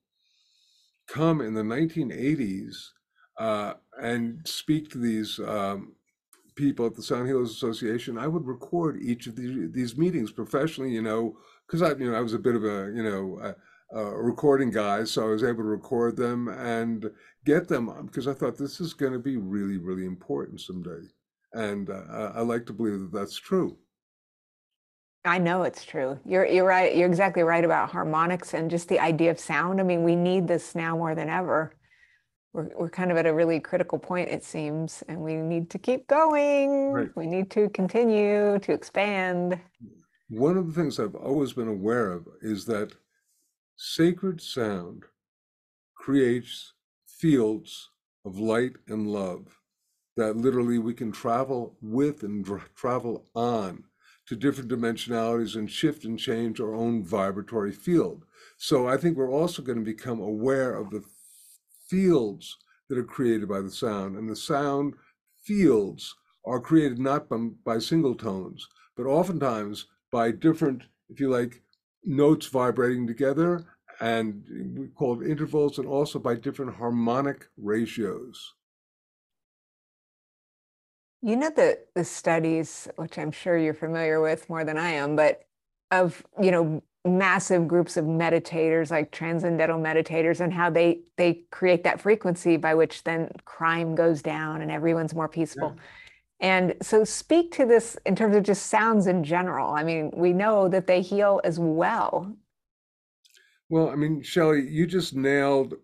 [1.07, 2.93] come in the 1980s
[3.37, 5.95] uh, and speak to these um,
[6.59, 8.17] people at the Sound Healers Association.
[8.17, 12.17] I would record each of these these meetings professionally, you know, because I, you know,
[12.17, 15.43] I was a bit of a, you know, a, a recording guy, so I was
[15.43, 17.09] able to record them and
[17.45, 21.07] get them because I thought this is going to be really, really important someday,
[21.53, 23.77] and uh, I I like to believe that that's true.
[25.25, 26.19] I know it's true.
[26.25, 26.95] You're you're right.
[26.95, 29.79] You're exactly right about harmonics and just the idea of sound.
[29.79, 31.73] I mean, we need this now more than ever.
[32.53, 35.77] We're we're kind of at a really critical point, it seems, and we need to
[35.77, 36.91] keep going.
[36.91, 37.15] Right.
[37.15, 39.59] We need to continue to expand.
[40.29, 42.93] One of the things I've always been aware of is that
[43.75, 45.03] sacred sound
[45.95, 46.73] creates
[47.07, 47.89] fields
[48.25, 49.59] of light and love
[50.19, 53.85] that literally we can travel with and travel on
[54.27, 58.25] to different dimensionalities and shift and change our own vibratory field.
[58.57, 61.01] So I think we're also going to become aware of the
[61.89, 64.93] fields that are created by the sound, and the sound
[65.43, 71.61] fields are created not by, by single tones, but oftentimes by different, if you like,
[72.03, 73.65] notes vibrating together,
[73.99, 74.43] and
[74.77, 78.55] we call it intervals, and also by different harmonic ratios.
[81.21, 85.17] You know the the studies, which I'm sure you're familiar with more than I am,
[85.17, 85.43] but
[85.91, 86.81] of you know
[87.17, 92.73] massive groups of meditators like transcendental meditators and how they they create that frequency by
[92.73, 95.73] which then crime goes down and everyone's more peaceful.
[95.75, 95.81] Yeah.
[96.41, 99.71] And so speak to this in terms of just sounds in general.
[99.73, 102.33] I mean, we know that they heal as well.
[103.67, 105.75] Well, I mean, Shelley, you just nailed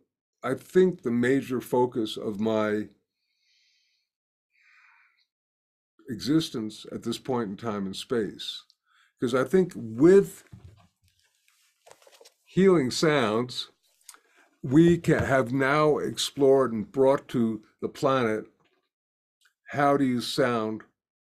[0.45, 2.83] I think the major focus of my
[6.07, 8.63] existence at this point in time and space.
[9.19, 10.43] Because I think with
[12.55, 13.69] healing sounds,
[14.63, 18.45] we can have now explored and brought to the planet
[19.71, 20.81] how do you sound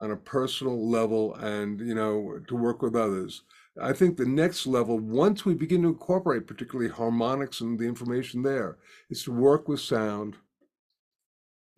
[0.01, 3.43] on a personal level and you know to work with others?
[3.82, 8.43] I think the next level once we begin to incorporate particularly harmonics and the information
[8.43, 8.78] there
[9.10, 10.36] is to work with sound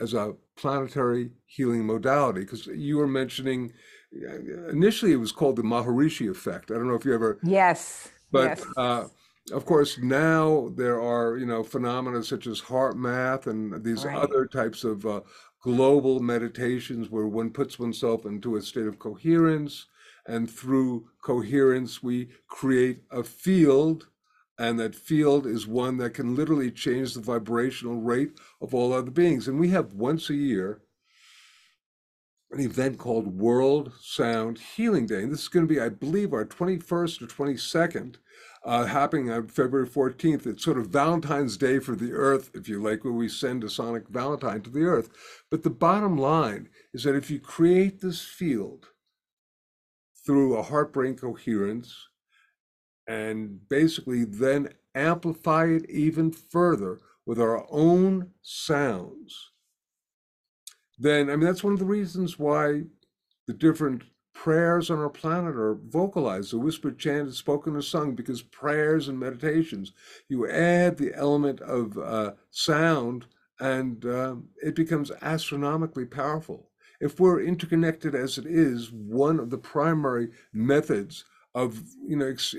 [0.02, 2.40] as a planetary healing modality.
[2.40, 3.72] Because you were mentioning
[4.72, 6.72] initially it was called the maharishi effect.
[6.72, 8.10] I don't know if you ever yes.
[8.32, 8.66] But yes.
[8.76, 9.08] Uh,
[9.52, 14.18] of course now there are you know phenomena such as HeartMath and these right.
[14.18, 15.22] other types of uh,
[15.62, 19.88] global meditations where one puts oneself into a state of coherence
[20.28, 24.08] and through coherence we create a field
[24.60, 29.12] and that field is one that can literally change the vibrational rate of all other
[29.12, 29.48] beings.
[29.48, 30.82] And we have once a year
[32.52, 35.22] an event called World Sound Healing Day.
[35.22, 38.16] And this is going to be, I believe, our 21st or 22nd,
[38.64, 40.46] uh, happening on February 14th.
[40.46, 43.70] It's sort of Valentine's Day for the Earth, if you like, where we send a
[43.70, 45.10] sonic Valentine to the Earth.
[45.50, 48.88] But the bottom line is that if you create this field
[50.26, 51.96] through a heart brain coherence,
[53.08, 59.52] and basically then amplify it even further with our own sounds,
[61.00, 62.84] then, I mean, that's one of the reasons why
[63.46, 64.04] the different
[64.38, 69.08] prayers on our planet are vocalized, the whispered chant is spoken or sung, because prayers
[69.08, 69.94] and meditations,
[70.30, 73.26] you add the element of uh, sound
[73.60, 76.70] and uh, it becomes astronomically powerful.
[77.02, 82.54] If we're interconnected as it is, one of the primary methods of you know ex-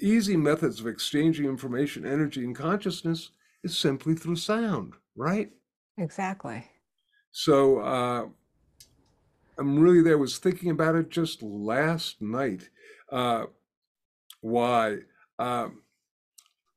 [0.00, 3.30] easy methods of exchanging information energy and consciousness
[3.62, 5.50] is simply through sound right?
[5.98, 6.64] Exactly.
[7.30, 8.26] So uh,
[9.60, 12.68] i'm really there was thinking about it just last night
[13.12, 13.44] uh,
[14.40, 14.96] why
[15.38, 15.68] uh,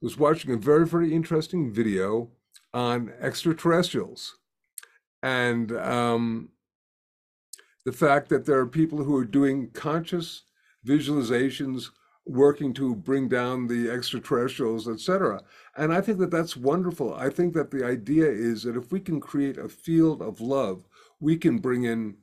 [0.01, 2.29] was watching a very very interesting video
[2.73, 4.37] on extraterrestrials
[5.23, 6.49] and um,
[7.85, 10.43] the fact that there are people who are doing conscious
[10.85, 11.89] visualizations
[12.25, 15.41] working to bring down the extraterrestrials, etc.
[15.75, 17.13] And I think that that's wonderful.
[17.13, 20.87] I think that the idea is that if we can create a field of love,
[21.19, 22.15] we can bring in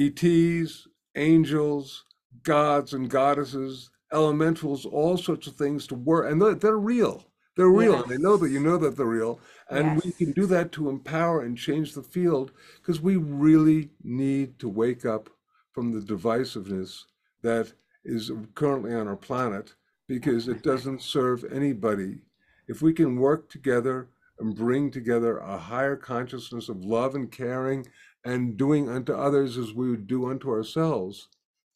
[0.00, 2.04] ETs, angels,
[2.42, 6.30] gods and goddesses, elementals, all sorts of things to work.
[6.30, 7.26] And they're, they're real.
[7.56, 7.92] They're real.
[7.92, 8.02] Yes.
[8.02, 9.40] And they know that you know that they're real.
[9.68, 10.04] And yes.
[10.04, 14.68] we can do that to empower and change the field because we really need to
[14.68, 15.28] wake up
[15.72, 17.02] from the divisiveness
[17.42, 17.72] that
[18.04, 19.74] is currently on our planet
[20.08, 22.22] because it doesn't serve anybody.
[22.66, 24.08] If we can work together
[24.38, 27.86] and bring together a higher consciousness of love and caring
[28.24, 31.28] and doing unto others as we would do unto ourselves,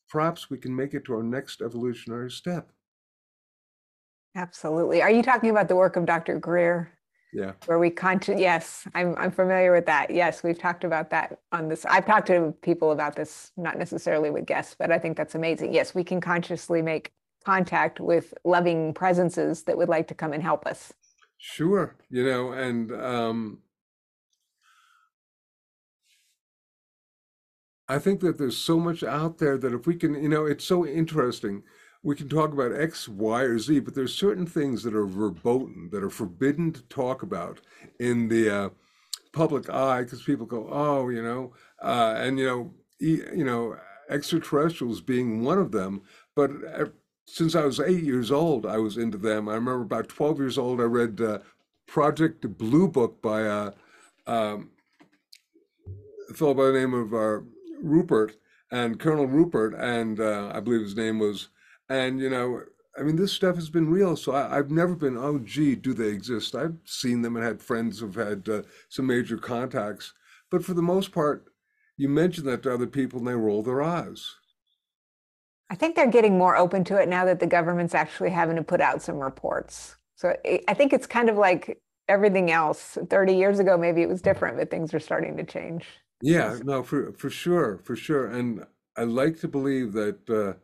[0.09, 2.71] perhaps we can make it to our next evolutionary step.
[4.37, 5.01] Absolutely.
[5.01, 6.39] Are you talking about the work of Dr.
[6.39, 6.91] Greer?
[7.33, 7.53] Yeah.
[7.67, 10.11] Where we conscious, yes, I'm, I'm familiar with that.
[10.11, 11.85] Yes, we've talked about that on this.
[11.85, 15.73] I've talked to people about this, not necessarily with guests, but I think that's amazing.
[15.75, 17.13] Yes, we can consciously make
[17.45, 20.93] contact with loving presences that would like to come and help us.
[21.39, 21.97] Sure.
[22.09, 23.59] You know, and um,
[27.89, 30.65] I think that there's so much out there that if we can, you know, it's
[30.65, 31.63] so interesting
[32.05, 35.89] we can talk about X, Y, or Z, but there's certain things that are verboten,
[35.91, 37.63] that are forbidden to talk about
[37.99, 38.69] in the uh,
[39.33, 43.77] public eye, because people go, oh, you know, uh, and you know, e- you know,
[44.11, 46.03] extraterrestrials being one of them.
[46.37, 46.87] But uh,
[47.25, 49.49] since I was eight years old, I was into them.
[49.49, 51.39] I remember about 12 years old, I read uh,
[51.87, 53.71] Project Blue Book by uh,
[54.27, 54.73] um,
[56.29, 57.41] a fellow by the name of uh,
[57.85, 58.37] Rupert
[58.71, 61.49] and Colonel Rupert, and uh, I believe his name was
[61.89, 62.63] and, you know,
[62.99, 64.17] I mean, this stuff has been real.
[64.17, 66.55] So I, have never been, oh, gee, do they exist?
[66.55, 70.13] I've seen them and had friends who've had uh, some major contacts.
[70.51, 71.47] But for the most part,
[71.97, 74.37] you mention that to other people and they roll their eyes.
[75.71, 78.63] I think they're getting more open to it now that the government's actually having to
[78.63, 79.97] put out some reports.
[80.15, 80.37] So
[80.69, 81.79] I think it's kind of like
[82.09, 82.97] everything else.
[83.11, 85.87] 30 years ago, maybe it was different, but things are starting to change.
[86.25, 88.27] Yeah, no, for for sure, for sure.
[88.29, 88.65] And
[88.97, 90.55] I like to believe that uh,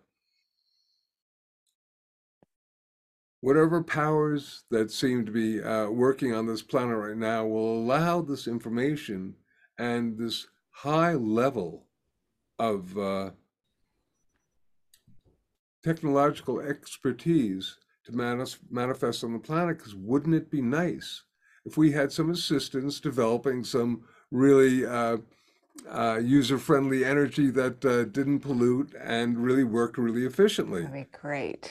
[3.42, 8.22] whatever powers that seem to be uh, working on this planet right now will allow
[8.22, 9.34] this information
[9.78, 11.86] and this high level
[12.58, 13.30] of uh,
[15.84, 18.12] technological expertise to
[18.70, 19.76] manifest on the planet.
[19.76, 21.22] Because wouldn't it be nice
[21.66, 24.86] if we had some assistance developing some really
[25.88, 30.82] uh, user-friendly energy that uh, didn't pollute and really worked really efficiently?
[30.82, 31.70] That'd be great.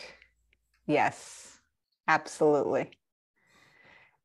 [0.88, 1.60] Yes,
[2.08, 2.92] absolutely.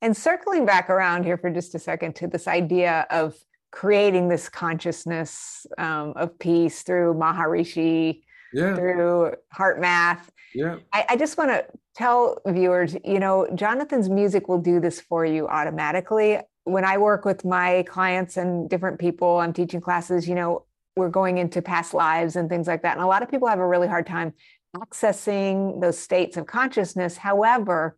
[0.01, 3.37] And circling back around here for just a second to this idea of
[3.71, 8.23] creating this consciousness um, of peace through Maharishi,
[8.53, 10.21] Yeah, through HeartMath.
[10.55, 11.67] yeah, I, I just want to
[11.97, 16.39] tell viewers, you know, Jonathan's music will do this for you automatically.
[16.65, 20.65] When I work with my clients and different people, I'm teaching classes, you know,
[20.97, 22.97] we're going into past lives and things like that.
[22.97, 24.33] And a lot of people have a really hard time
[24.77, 27.17] accessing those states of consciousness.
[27.17, 27.97] However,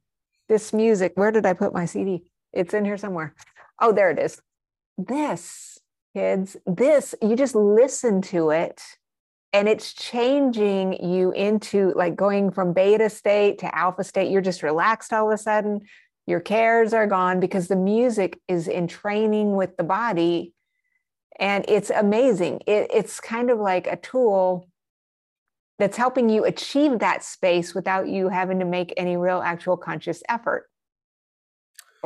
[0.48, 2.24] this music, where did I put my CD?
[2.52, 3.34] It's in here somewhere.
[3.80, 4.40] Oh, there it is.
[4.96, 5.78] This,
[6.14, 8.82] kids, this, you just listen to it
[9.52, 14.30] and it's changing you into like going from beta state to alpha state.
[14.30, 15.80] You're just relaxed all of a sudden.
[16.26, 20.52] Your cares are gone because the music is entraining with the body.
[21.38, 22.62] And it's amazing.
[22.66, 24.68] It, it's kind of like a tool
[25.78, 30.22] that's helping you achieve that space without you having to make any real actual conscious
[30.28, 30.68] effort.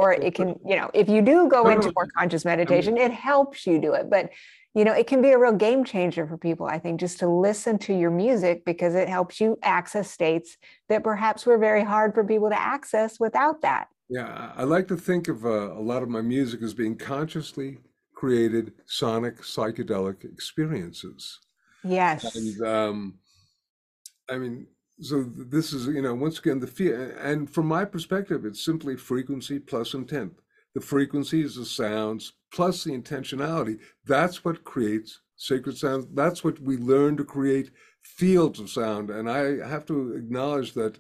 [0.01, 3.67] Or it can, you know, if you do go into more conscious meditation, it helps
[3.67, 4.09] you do it.
[4.09, 4.31] But
[4.75, 7.29] you know, it can be a real game changer for people, I think, just to
[7.29, 10.57] listen to your music because it helps you access states
[10.89, 13.89] that perhaps were very hard for people to access without that.
[14.09, 14.53] yeah.
[14.55, 17.79] I like to think of uh, a lot of my music as being consciously
[18.15, 21.41] created sonic psychedelic experiences.
[21.83, 22.37] Yes.
[22.37, 23.19] And um,
[24.31, 24.69] I mean,
[25.01, 28.97] so this is, you know, once again, the fear, and from my perspective, it's simply
[28.97, 30.33] frequency plus intent.
[30.75, 33.79] The frequency is the sounds plus the intentionality.
[34.07, 36.07] That's what creates sacred sounds.
[36.13, 37.71] That's what we learn to create
[38.03, 39.11] fields of sound.
[39.11, 40.99] And I have to acknowledge that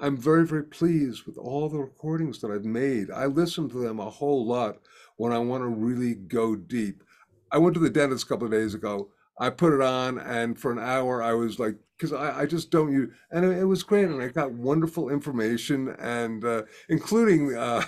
[0.00, 3.10] I'm very, very pleased with all the recordings that I've made.
[3.10, 4.78] I listen to them a whole lot
[5.16, 7.02] when I want to really go deep.
[7.52, 9.10] I went to the dentist a couple of days ago.
[9.40, 12.70] I put it on, and for an hour, I was like, because I, I just
[12.70, 17.56] don't use, and it, it was great, and I got wonderful information, and uh, including
[17.56, 17.82] uh,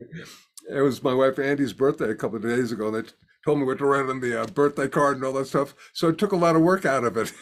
[0.00, 2.90] it was my wife Andi's birthday a couple of days ago.
[2.90, 3.02] They
[3.44, 6.08] told me what to write on the uh, birthday card and all that stuff, so
[6.08, 7.32] it took a lot of work out of it.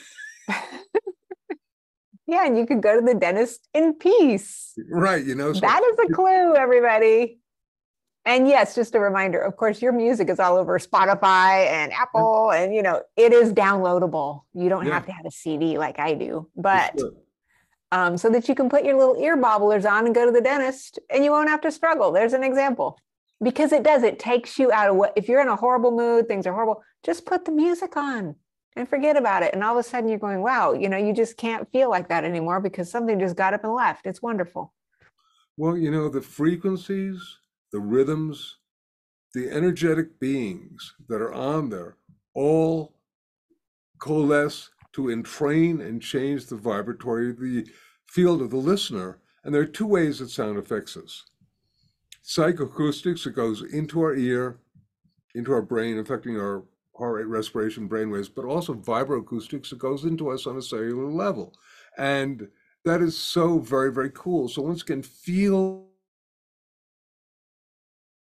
[2.31, 4.72] Yeah, and you could go to the dentist in peace.
[4.89, 7.41] Right, you know, so That is a clue, everybody.
[8.31, 12.53] And yes, just a reminder, of course, your music is all over Spotify and Apple,
[12.53, 14.43] and you know, it is downloadable.
[14.55, 14.95] You don't Yeah.
[14.95, 17.11] have to have a CD like I do, but sure.
[17.91, 20.41] um, so that you can put your little ear bobblers on and go to the
[20.41, 22.12] dentist and you won't have to struggle.
[22.12, 22.99] There's an example.
[23.43, 26.28] Because it does, it takes you out of what if you're in a horrible mood,
[26.28, 28.37] things are horrible, just put the music on
[28.76, 29.55] and forget about it.
[29.55, 32.11] And all of a sudden you're going, wow, you know, you just can't feel like
[32.11, 34.07] that anymore because something just got up and left.
[34.07, 34.72] It's wonderful.
[35.57, 37.39] Well, you know, the frequencies,
[37.73, 38.59] the rhythms,
[39.35, 41.97] the energetic beings that are on there
[42.35, 42.95] all
[43.99, 47.66] coalesce to entrain and change the vibratory, the
[48.09, 49.18] field of the listener.
[49.45, 51.25] And there are two ways that sound affects us.
[52.25, 54.59] Psychoacoustics, it goes into our ear,
[55.35, 56.64] into our brain, affecting our
[56.97, 61.11] heart rate, respiration, brain waves, but also vibroacoustics, it goes into us on a cellular
[61.11, 61.55] level.
[61.97, 62.49] And
[62.85, 64.49] that is so very, very cool.
[64.49, 65.89] So once again, feel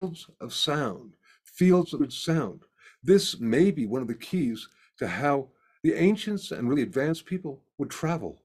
[0.01, 2.63] fields of sound, fields of sound.
[3.03, 4.69] This may be one of the keys
[4.99, 5.51] to how
[5.83, 8.43] the ancients and really advanced people would travel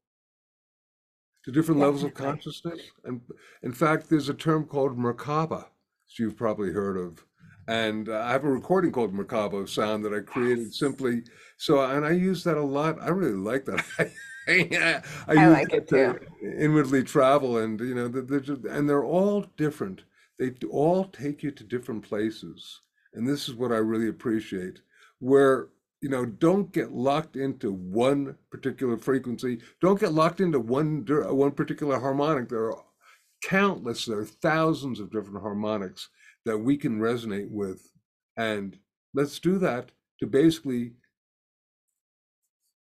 [1.44, 2.92] to different levels of consciousness.
[3.04, 3.22] And
[3.62, 5.66] in fact, there's a term called Merkaba,
[6.06, 7.26] which you've probably heard of.
[7.68, 10.78] And uh, I have a recording called Merkaba of sound that I created Yes.
[10.78, 11.24] simply.
[11.58, 13.02] So, and I use that a lot.
[13.02, 13.84] I really like that.
[14.00, 14.12] I,
[15.28, 16.16] I I use like it too.
[16.42, 20.04] to inwardly travel, and you know, they're and they're all different.
[20.44, 22.82] They all take you to different places,
[23.14, 24.82] and this is what I really appreciate.
[25.20, 25.70] Where
[26.02, 29.62] you know, don't get locked into one particular frequency.
[29.80, 32.50] Don't get locked into one one particular harmonic.
[32.50, 32.84] There are
[33.42, 36.10] countless, there are thousands of different harmonics
[36.44, 37.90] that we can resonate with,
[38.36, 38.78] and
[39.14, 40.96] let's do that to basically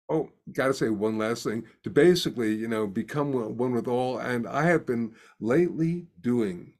[0.09, 1.64] Oh, gotta say one last thing.
[1.82, 4.18] To basically, you know, become one one with all.
[4.18, 6.74] And I have been lately doing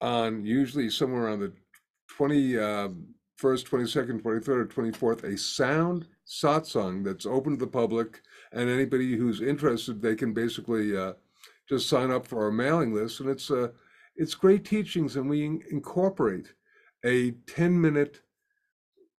[0.00, 1.52] on usually somewhere around the
[2.08, 3.06] 20 um,
[3.40, 8.22] 21st, 22nd, 23rd, or 24th, a sound satsang that's open to the public.
[8.52, 11.14] And anybody who's interested, they can basically uh,
[11.68, 13.20] just sign up for our mailing list.
[13.20, 13.68] And it's, uh,
[14.16, 16.54] it's great teachings, and we incorporate
[17.04, 18.22] a 10 minute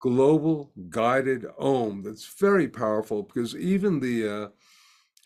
[0.00, 4.48] global guided om that's very powerful because even the uh,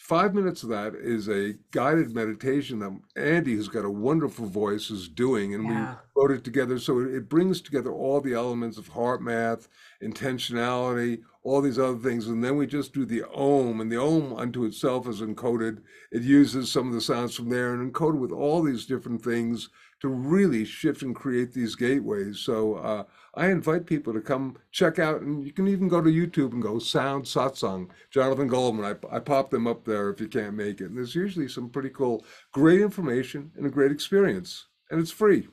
[0.03, 4.91] five minutes of that is a guided meditation that Andi, who's got a wonderful voice,
[4.91, 5.95] is doing, and Yeah.
[6.17, 6.81] we wrote it together.
[6.81, 9.69] So it brings together all the elements of HeartMath,
[10.03, 14.33] intentionality, all these other things, and then we just do the Om, and the Om
[14.33, 15.83] unto itself is encoded.
[16.11, 19.69] It uses some of the sounds from there and encoded with all these different things
[20.03, 22.41] to really shift and create these gateways.
[22.41, 23.05] So uh,
[23.37, 26.61] I invite people to come check out, and you can even go to YouTube and
[26.61, 28.85] go Sound Satsang, Jonathan Goldman.
[28.85, 30.87] I, I pop them up there if you can't make it.
[30.87, 35.47] And there's usually some pretty cool, great information and a great experience, and it's free.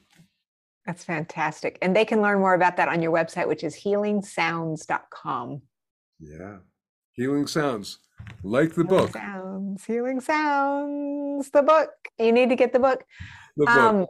[0.87, 1.77] That's fantastic.
[1.83, 5.61] And they can learn more about that on your website, which is healingsounds.com.
[6.19, 6.57] Yeah,
[7.13, 7.99] healing sounds
[8.41, 9.11] like the Healing book.
[9.11, 11.91] Sounds, Healing Sounds, the book.
[12.17, 13.05] You need to get the book.
[13.55, 13.77] The book.
[13.77, 14.07] Um,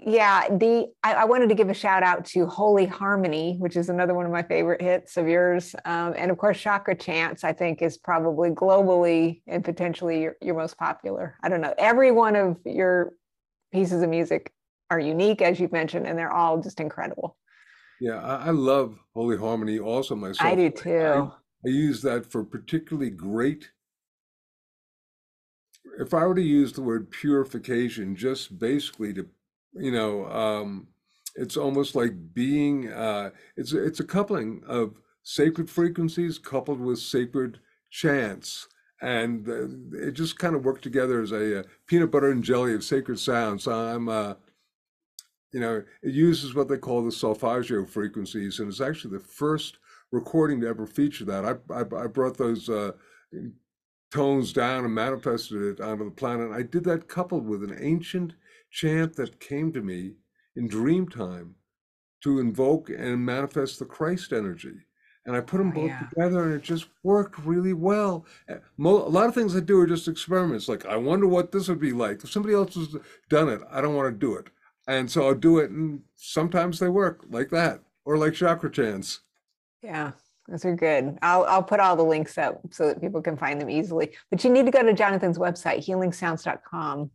[0.00, 3.88] yeah, the I, I wanted to give a shout out to Holy Harmony, which is
[3.88, 7.44] another one of my favorite hits of yours, um, and of course Chakra Chants.
[7.44, 11.36] I think is probably globally and potentially your, your most popular.
[11.42, 11.74] I don't know.
[11.78, 13.12] Every one of your
[13.72, 14.52] pieces of music
[14.90, 17.36] are unique, as you've mentioned, and they're all just incredible.
[18.02, 20.50] yeah, I, I love Holy Harmony also myself.
[20.50, 21.32] I do I, too.
[21.64, 23.70] I use that for particularly great.
[26.00, 29.28] If I were to use the word purification, just basically to,
[29.74, 30.88] you know, um,
[31.34, 36.98] it's almost like being, uh, it's a- it's a coupling of sacred frequencies coupled with
[36.98, 37.60] sacred
[37.90, 38.68] chants,
[39.00, 39.68] and uh,
[40.06, 43.18] it just kind of worked together as a, uh peanut butter and jelly of sacred
[43.18, 43.64] sounds.
[43.64, 44.34] So I'm, uh,
[45.52, 49.78] you know, it uses what they call the solfeggio frequencies, and it's actually the first
[50.10, 51.44] recording to ever feature that.
[51.44, 52.92] I I, I brought those uh,
[54.10, 56.52] tones down and manifested it onto the planet.
[56.52, 58.34] I did that coupled with an ancient
[58.72, 60.14] chant that came to me
[60.56, 61.54] in dream time
[62.22, 64.74] to invoke and manifest the Christ energy.
[65.26, 66.00] And I put them Oh, both yeah.
[66.08, 68.26] together, and it just worked really well.
[68.48, 70.68] Uh, a lot of things I do are just experiments.
[70.68, 72.24] Like, I wonder what this would be like.
[72.24, 72.96] If somebody else has
[73.28, 74.48] done it, I don't want to do it.
[74.88, 79.20] And so I'll do it, and sometimes they work like that, or like chakra chants.
[79.80, 80.10] Yeah,
[80.48, 81.16] those are good.
[81.22, 84.10] I'll I'll put all the links up so that people can find them easily.
[84.30, 87.10] But you need to go to Jonathan's website, healingsounds.com.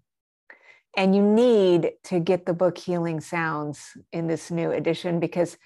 [0.97, 5.57] And you need to get the book Healing Sounds in this new edition because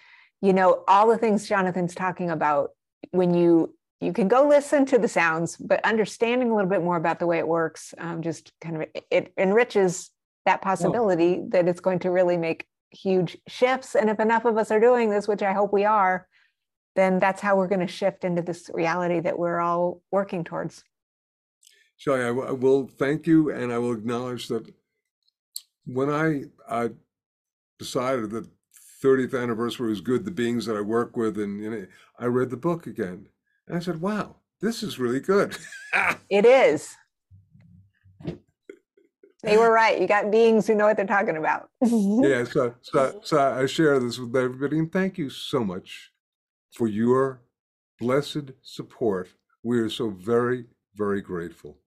[0.42, 2.72] you know all the things Jonathan's talking about
[3.12, 6.98] when you you can go listen to the sounds, but understanding a little bit more
[6.98, 10.10] about the way it works um, just kind of it enriches
[10.46, 13.96] that possibility that it's going to really make huge shifts.
[13.96, 16.28] And if enough of us are doing this, which I hope we are,
[16.96, 20.84] then that's how we're going to shift into this reality that we're all working towards.
[21.96, 24.74] Shelley, I, w- I will thank you, and I will acknowledge that
[25.86, 26.90] when I uh,
[27.80, 28.48] decided that
[29.04, 31.86] 30th anniversary was good, the beings that I work with, and you know,
[32.20, 33.28] I read the book again,
[33.68, 35.58] and I said, "Wow, this is really good."
[36.30, 36.96] It is.
[39.44, 40.00] They were right.
[40.00, 41.70] You got beings who know what they're talking about.
[41.82, 46.12] yeah, so, so so I share this with everybody, and thank you so much
[46.72, 47.42] for your
[48.00, 49.30] blessed support.
[49.64, 50.66] We are so very,
[50.96, 51.78] very grateful.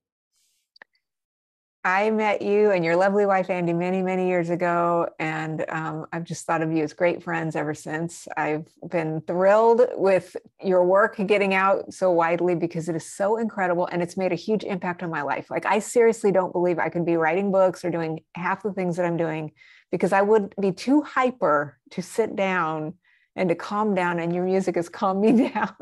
[1.85, 5.07] I met you and your lovely wife, Andi, many, many years ago.
[5.19, 8.27] And um, I've just thought of you as great friends ever since.
[8.35, 13.87] I've been thrilled with your work getting out so widely because it is so incredible
[13.91, 15.51] and it's made a huge impact on my life.
[15.51, 18.97] Like, I seriously don't believe I could be writing books or doing half the things
[18.97, 19.51] that I'm doing
[19.91, 22.95] because I would be too hyper to sit down
[23.35, 24.17] and to calm down.
[24.17, 25.75] And your music has calmed me down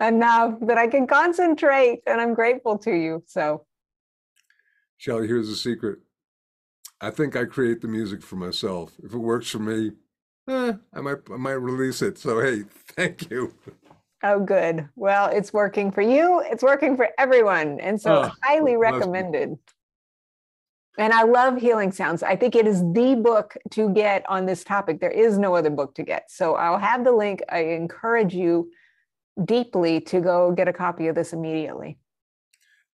[0.00, 2.02] enough that I can concentrate.
[2.06, 3.24] And I'm grateful to you.
[3.26, 3.64] So,
[4.98, 6.00] Shelley, here's a secret.
[7.00, 8.92] I think I create the music for myself.
[9.02, 9.92] If it works for me,
[10.48, 12.18] eh, I might I might release it.
[12.18, 12.64] So hey,
[12.96, 13.54] thank you.
[14.24, 14.88] Oh, good.
[14.96, 16.42] Well, it's working for you.
[16.44, 17.78] It's working for everyone.
[17.78, 19.56] And so, Oh, highly recommended.
[20.98, 22.24] And I love Healing Sounds.
[22.24, 24.98] I think it is the book to get on this topic.
[24.98, 26.32] There is no other book to get.
[26.32, 27.42] So, I'll have the link.
[27.48, 28.72] I encourage you
[29.44, 31.96] deeply to go get a copy of this immediately.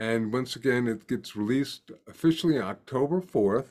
[0.02, 3.68] And once again, it gets released officially October 4th.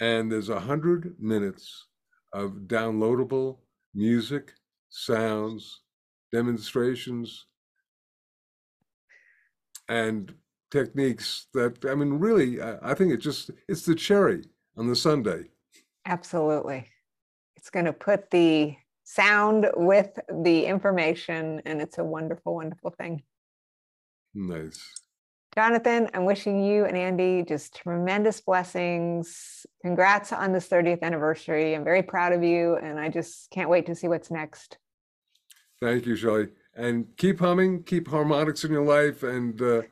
[0.00, 1.88] And there's a hundred minutes
[2.32, 3.58] of downloadable
[3.94, 4.54] music,
[4.88, 5.82] sounds,
[6.32, 7.44] demonstrations,
[9.86, 10.32] and
[10.70, 14.44] techniques that I mean, really, I think it just it's the cherry
[14.78, 15.44] on the sundae.
[16.06, 16.88] Absolutely.
[17.56, 23.22] It's going to put the sound with the information, and it's a wonderful, wonderful thing.
[24.36, 24.92] Nice.
[25.54, 29.64] Jonathan, I'm wishing you and Andi just tremendous blessings.
[29.80, 31.74] Congrats on this 30th anniversary.
[31.74, 34.76] I'm very proud of you, and I just can't wait to see what's next.
[35.80, 36.48] Thank you, Shelley.
[36.74, 39.82] And keep humming, keep harmonics in your life, and uh,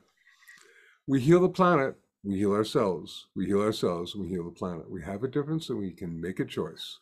[1.07, 4.87] we heal the planet, we heal ourselves, we heal ourselves, and we heal the planet.
[4.87, 6.99] We have a difference, and we can make a choice.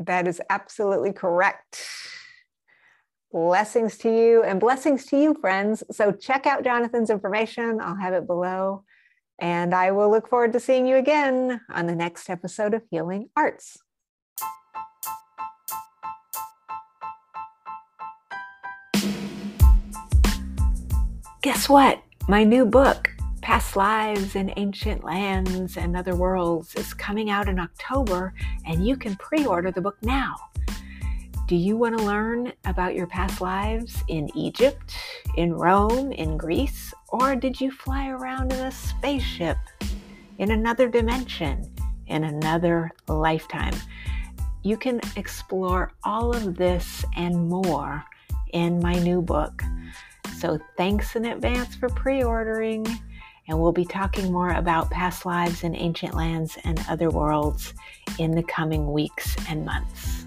[0.00, 1.80] That is absolutely correct.
[3.30, 5.84] Blessings to you and blessings to you, friends.
[5.90, 7.78] So check out Jonathan's information.
[7.78, 8.84] I'll have it below.
[9.38, 13.28] And I will look forward to seeing you again on the next episode of Healing
[13.36, 13.76] Arts.
[21.42, 22.02] Guess what?
[22.28, 23.10] My new book,
[23.42, 28.32] Past Lives in Ancient Lands and Other Worlds, is coming out in October,
[28.66, 30.34] and you can pre order the book now.
[31.48, 34.94] Do you want to learn about your past lives in Egypt,
[35.38, 39.56] in Rome, in Greece, or did you fly around in a spaceship
[40.36, 41.74] in another dimension,
[42.06, 43.72] in another lifetime?
[44.62, 48.04] You can explore all of this and more
[48.52, 49.62] in my new book.
[50.36, 52.86] So, thanks in advance for pre ordering.
[53.48, 57.72] And we'll be talking more about past lives in ancient lands and other worlds
[58.18, 60.26] in the coming weeks and months.